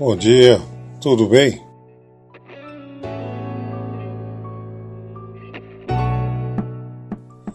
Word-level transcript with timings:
Bom 0.00 0.16
dia, 0.16 0.58
tudo 0.98 1.28
bem? 1.28 1.62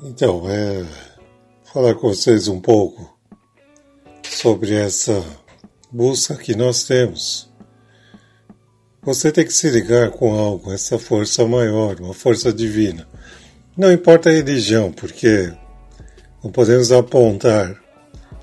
Então, 0.04 0.48
é 0.48 0.86
falar 1.74 1.96
com 1.96 2.10
vocês 2.10 2.48
um 2.48 2.62
pouco 2.62 3.18
sobre 4.30 4.76
essa 4.76 5.26
busca 5.92 6.36
que 6.36 6.56
nós 6.56 6.84
temos. 6.84 7.52
Você 9.02 9.32
tem 9.32 9.44
que 9.44 9.52
se 9.52 9.68
ligar 9.72 10.12
com 10.12 10.38
algo, 10.38 10.72
essa 10.72 11.00
força 11.00 11.48
maior, 11.48 12.00
uma 12.00 12.14
força 12.14 12.54
divina. 12.54 13.08
Não 13.76 13.92
importa 13.92 14.30
a 14.30 14.34
religião, 14.34 14.92
porque 14.92 15.52
não 16.44 16.52
podemos 16.52 16.92
apontar 16.92 17.76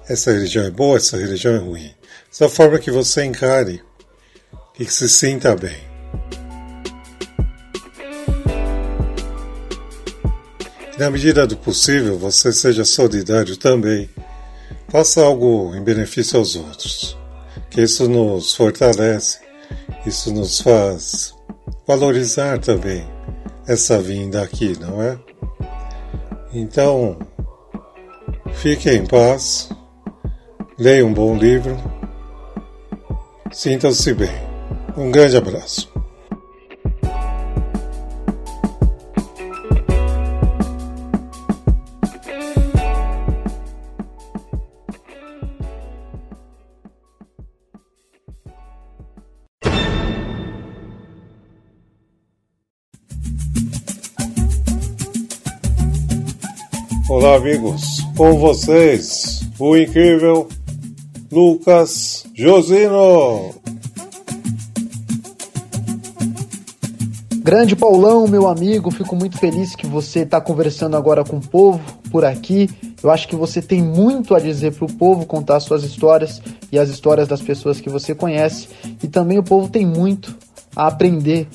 essa 0.08 0.32
religião 0.32 0.64
é 0.64 0.70
boa, 0.72 0.96
essa 0.96 1.16
religião 1.16 1.54
é 1.54 1.58
ruim. 1.58 1.94
Essa 2.32 2.48
forma 2.48 2.80
que 2.80 2.90
você 2.90 3.24
encare 3.24 3.80
e 4.78 4.84
que 4.84 4.92
se 4.92 5.08
sinta 5.08 5.54
bem. 5.54 5.92
Na 10.98 11.10
medida 11.10 11.46
do 11.46 11.56
possível, 11.56 12.18
você 12.18 12.52
seja 12.52 12.84
solidário 12.84 13.56
também. 13.56 14.08
Faça 14.88 15.22
algo 15.22 15.74
em 15.74 15.82
benefício 15.82 16.38
aos 16.38 16.54
outros, 16.54 17.16
que 17.70 17.80
isso 17.80 18.08
nos 18.08 18.54
fortalece, 18.54 19.40
isso 20.06 20.32
nos 20.32 20.60
faz 20.60 21.34
valorizar 21.86 22.58
também 22.58 23.06
essa 23.66 24.00
vinda 24.00 24.42
aqui, 24.42 24.78
não 24.78 25.02
é? 25.02 25.18
Então, 26.52 27.18
fique 28.54 28.90
em 28.90 29.06
paz, 29.06 29.70
leia 30.78 31.06
um 31.06 31.12
bom 31.12 31.36
livro, 31.36 31.76
sinta-se 33.50 34.12
bem. 34.12 34.51
Um 34.96 35.10
grande 35.10 35.36
abraço. 35.36 35.90
Olá, 57.08 57.36
amigos. 57.36 58.00
Com 58.16 58.38
vocês, 58.38 59.40
o 59.58 59.74
incrível 59.74 60.48
Lucas 61.30 62.26
Josino. 62.34 63.54
Grande 67.42 67.74
Paulão, 67.74 68.28
meu 68.28 68.46
amigo, 68.46 68.88
fico 68.92 69.16
muito 69.16 69.36
feliz 69.36 69.74
que 69.74 69.84
você 69.84 70.20
está 70.20 70.40
conversando 70.40 70.96
agora 70.96 71.24
com 71.24 71.38
o 71.38 71.40
povo 71.40 71.80
por 72.08 72.24
aqui. 72.24 72.70
Eu 73.02 73.10
acho 73.10 73.26
que 73.26 73.34
você 73.34 73.60
tem 73.60 73.82
muito 73.82 74.36
a 74.36 74.38
dizer 74.38 74.72
para 74.72 74.84
o 74.84 74.92
povo, 74.92 75.26
contar 75.26 75.58
suas 75.58 75.82
histórias 75.82 76.40
e 76.70 76.78
as 76.78 76.88
histórias 76.88 77.26
das 77.26 77.42
pessoas 77.42 77.80
que 77.80 77.90
você 77.90 78.14
conhece. 78.14 78.68
E 79.02 79.08
também 79.08 79.40
o 79.40 79.42
povo 79.42 79.68
tem 79.68 79.84
muito 79.84 80.32
a 80.76 80.86
aprender 80.86 81.48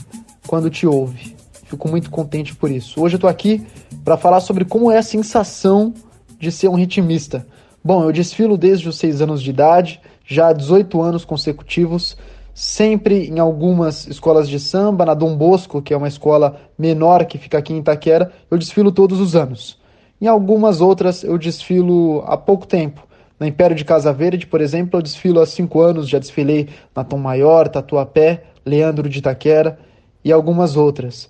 quando 0.46 0.70
te 0.70 0.86
ouve. 0.86 1.38
Fico 1.64 1.88
muito 1.88 2.12
contente 2.12 2.54
por 2.54 2.70
isso. 2.70 3.02
Hoje 3.02 3.16
eu 3.16 3.20
estou 3.20 3.30
aqui 3.30 3.66
para 4.04 4.18
falar 4.18 4.42
sobre 4.42 4.66
como 4.66 4.92
é 4.92 4.98
a 4.98 5.04
sensação 5.04 5.94
de 6.38 6.52
ser 6.52 6.68
um 6.68 6.76
ritmista. 6.76 7.48
Bom, 7.82 8.04
eu 8.04 8.12
desfilo 8.12 8.58
desde 8.58 8.90
os 8.90 8.98
6 8.98 9.22
anos 9.22 9.42
de 9.42 9.52
idade, 9.52 10.02
já 10.26 10.50
há 10.50 10.54
18 10.54 11.02
anos 11.02 11.24
consecutivos 11.24 12.18
sempre 12.58 13.28
em 13.28 13.38
algumas 13.38 14.08
escolas 14.08 14.50
de 14.50 14.60
samba, 14.60 15.06
na 15.06 15.14
Dom 15.14 15.38
Bosco, 15.38 15.80
que 15.80 15.94
é 15.94 15.98
uma 15.98 16.08
escola 16.08 16.60
menor 16.76 17.24
que 17.26 17.38
fica 17.38 17.60
aqui 17.60 17.72
em 17.72 17.78
Itaquera, 17.78 18.32
eu 18.50 18.58
desfilo 18.58 18.92
todos 18.92 19.20
os 19.20 19.36
anos. 19.36 19.80
Em 20.20 20.26
algumas 20.26 20.82
outras 20.82 21.24
eu 21.24 21.38
desfilo 21.38 22.24
há 22.26 22.36
pouco 22.36 22.66
tempo. 22.66 23.06
Na 23.40 23.48
Império 23.48 23.76
de 23.76 23.86
Casa 23.86 24.12
Verde, 24.12 24.48
por 24.48 24.60
exemplo, 24.60 24.98
eu 24.98 25.04
desfilo 25.04 25.40
há 25.40 25.46
cinco 25.46 25.82
anos, 25.82 26.10
já 26.10 26.18
desfilei 26.18 26.68
na 26.96 27.04
Tom 27.04 27.20
Maior, 27.20 27.68
Tatuapé, 27.68 28.46
Leandro 28.66 29.08
de 29.08 29.20
Itaquera 29.20 29.78
e 30.26 30.32
algumas 30.32 30.76
outras. 30.76 31.30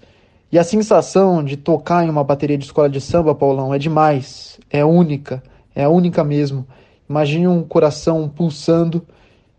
E 0.50 0.58
a 0.58 0.64
sensação 0.64 1.44
de 1.44 1.58
tocar 1.58 2.06
em 2.06 2.10
uma 2.10 2.24
bateria 2.24 2.58
de 2.58 2.64
escola 2.64 2.90
de 2.90 3.02
samba, 3.02 3.36
Paulão, 3.36 3.74
é 3.74 3.78
demais, 3.78 4.58
é 4.70 4.86
única, 4.86 5.44
é 5.76 5.86
única 5.90 6.24
mesmo. 6.24 6.66
Imagine 7.10 7.50
um 7.50 7.64
coração 7.64 8.30
pulsando 8.30 9.06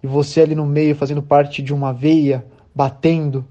e 0.03 0.07
você 0.07 0.41
ali 0.41 0.55
no 0.55 0.67
meio 0.67 0.95
fazendo 0.95 1.23
parte 1.23 1.63
de 1.63 1.73
uma 1.75 1.93
veia, 1.93 2.45
batendo, 2.75 3.45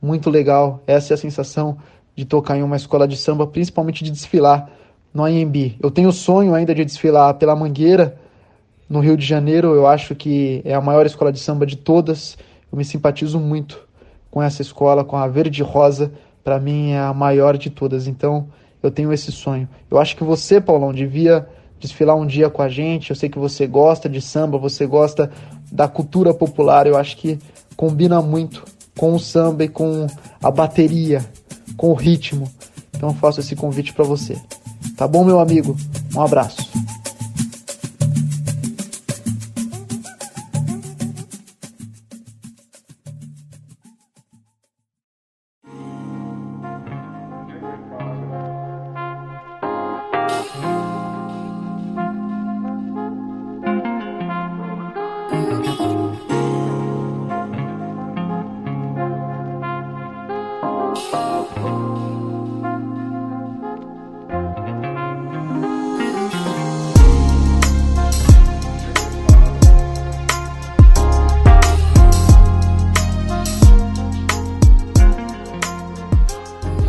muito 0.00 0.30
legal. 0.30 0.82
Essa 0.86 1.12
é 1.12 1.14
a 1.14 1.18
sensação 1.18 1.78
de 2.14 2.24
tocar 2.24 2.56
em 2.56 2.62
uma 2.62 2.76
escola 2.76 3.08
de 3.08 3.16
samba, 3.16 3.46
principalmente 3.46 4.04
de 4.04 4.10
desfilar 4.10 4.70
no 5.12 5.26
IMB. 5.28 5.76
Eu 5.80 5.90
tenho 5.90 6.08
o 6.08 6.12
sonho 6.12 6.54
ainda 6.54 6.74
de 6.74 6.84
desfilar 6.84 7.34
pela 7.34 7.56
Mangueira, 7.56 8.18
no 8.88 9.00
Rio 9.00 9.16
de 9.16 9.24
Janeiro. 9.24 9.74
Eu 9.74 9.86
acho 9.86 10.14
que 10.14 10.60
é 10.64 10.74
a 10.74 10.80
maior 10.80 11.06
escola 11.06 11.32
de 11.32 11.40
samba 11.40 11.66
de 11.66 11.76
todas. 11.76 12.36
Eu 12.70 12.76
me 12.76 12.84
simpatizo 12.84 13.38
muito 13.38 13.80
com 14.30 14.42
essa 14.42 14.62
escola, 14.62 15.04
com 15.04 15.16
a 15.16 15.26
Verde 15.26 15.62
Rosa. 15.62 16.12
Para 16.42 16.60
mim 16.60 16.90
é 16.90 16.98
a 16.98 17.14
maior 17.14 17.56
de 17.56 17.70
todas. 17.70 18.06
Então 18.06 18.48
eu 18.82 18.90
tenho 18.90 19.12
esse 19.12 19.32
sonho. 19.32 19.68
Eu 19.90 19.98
acho 19.98 20.16
que 20.16 20.24
você, 20.24 20.60
Paulão, 20.60 20.92
devia 20.92 21.48
desfilar 21.86 22.16
um 22.16 22.26
dia 22.26 22.50
com 22.50 22.62
a 22.62 22.68
gente. 22.68 23.10
Eu 23.10 23.16
sei 23.16 23.28
que 23.28 23.38
você 23.38 23.66
gosta 23.66 24.08
de 24.08 24.20
samba, 24.20 24.58
você 24.58 24.86
gosta 24.86 25.30
da 25.70 25.86
cultura 25.86 26.32
popular. 26.32 26.86
Eu 26.86 26.96
acho 26.96 27.16
que 27.16 27.38
combina 27.76 28.20
muito 28.20 28.64
com 28.98 29.14
o 29.14 29.20
samba 29.20 29.64
e 29.64 29.68
com 29.68 30.06
a 30.42 30.50
bateria, 30.50 31.24
com 31.76 31.90
o 31.90 31.94
ritmo. 31.94 32.50
Então 32.94 33.10
eu 33.10 33.14
faço 33.14 33.40
esse 33.40 33.54
convite 33.54 33.92
para 33.92 34.04
você. 34.04 34.36
Tá 34.96 35.08
bom, 35.08 35.24
meu 35.24 35.40
amigo? 35.40 35.76
Um 36.14 36.20
abraço. 36.20 36.83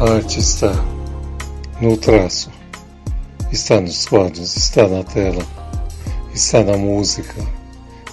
A 0.05 0.17
arte 0.17 0.39
está 0.39 0.71
no 1.81 1.97
traço, 1.97 2.51
está 3.51 3.81
nos 3.81 4.05
quadros, 4.05 4.55
está 4.55 4.87
na 4.87 5.03
tela, 5.03 5.43
está 6.31 6.63
na 6.63 6.77
música, 6.77 7.33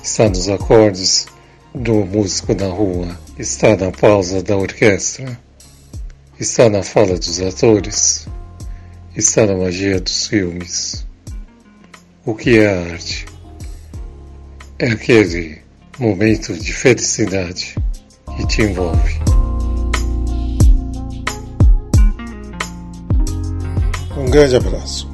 está 0.02 0.26
nos 0.26 0.48
acordes 0.48 1.26
do 1.74 1.96
músico 2.06 2.54
na 2.54 2.68
rua, 2.68 3.20
está 3.38 3.76
na 3.76 3.90
pausa 3.90 4.42
da 4.42 4.56
orquestra, 4.56 5.38
está 6.40 6.70
na 6.70 6.82
fala 6.82 7.18
dos 7.18 7.42
atores, 7.42 8.26
está 9.14 9.44
na 9.44 9.54
magia 9.54 10.00
dos 10.00 10.28
filmes. 10.28 11.06
O 12.24 12.34
que 12.34 12.56
é 12.56 12.68
a 12.72 12.92
arte? 12.94 13.26
É 14.78 14.92
aquele 14.92 15.58
momento 15.98 16.54
de 16.54 16.72
felicidade 16.72 17.74
que 18.34 18.46
te 18.46 18.62
envolve. 18.62 19.31
Um 24.22 24.30
grande 24.30 24.54
abraço. 24.54 25.11